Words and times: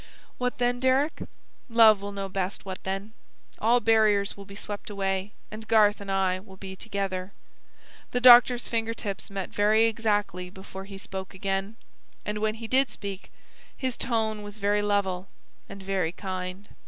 "What 0.39 0.57
then, 0.57 0.79
Deryck? 0.79 1.27
Love 1.69 2.01
will 2.01 2.11
know 2.11 2.27
best 2.27 2.65
what 2.65 2.83
then. 2.85 3.13
All 3.59 3.79
barriers 3.79 4.35
will 4.35 4.45
be 4.45 4.55
swept 4.55 4.89
away, 4.89 5.33
and 5.51 5.67
Garth 5.67 6.01
and 6.01 6.11
I 6.11 6.39
will 6.39 6.57
be 6.57 6.75
together." 6.75 7.33
The 8.09 8.19
doctor's 8.19 8.67
finger 8.67 8.95
tips 8.95 9.29
met 9.29 9.51
very 9.51 9.85
exactly 9.85 10.49
before 10.49 10.85
he 10.85 10.97
spoke 10.97 11.35
again; 11.35 11.75
and 12.25 12.39
when 12.39 12.55
he 12.55 12.67
did 12.67 12.89
speak, 12.89 13.31
his 13.77 13.95
tone 13.95 14.41
was 14.41 14.57
very 14.57 14.81
level 14.81 15.29
and 15.69 15.83
very 15.83 16.13
kind. 16.13 16.69